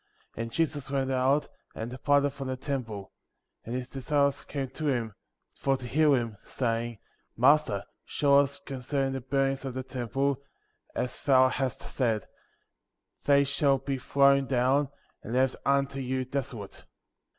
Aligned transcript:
2. 0.33 0.41
And 0.41 0.51
Jesus 0.51 0.89
went 0.89 1.11
out, 1.11 1.47
and 1.75 1.91
departed 1.91 2.31
from 2.31 2.47
the 2.47 2.57
temple; 2.57 3.11
and 3.63 3.75
his 3.75 3.87
disciples 3.87 4.43
came 4.45 4.67
to 4.69 4.87
him, 4.87 5.13
for 5.53 5.77
to 5.77 5.85
hear 5.85 6.15
him, 6.15 6.37
saying: 6.43 6.97
Master, 7.37 7.83
show 8.03 8.39
us 8.39 8.59
concerning 8.61 9.13
the 9.13 9.21
buildings 9.21 9.63
of 9.63 9.75
the 9.75 9.83
temple, 9.83 10.41
as 10.95 11.21
thou 11.21 11.49
hast 11.49 11.81
said— 11.83 12.25
They 13.25 13.43
shall 13.43 13.77
be 13.77 13.99
thrown 13.99 14.47
down, 14.47 14.89
and 15.21 15.33
left 15.33 15.55
unto 15.67 15.99
you 15.99 16.25
desolate. 16.25 16.83